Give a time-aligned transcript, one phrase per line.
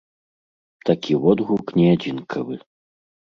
[0.89, 2.55] Такі водгук не адзінкавы.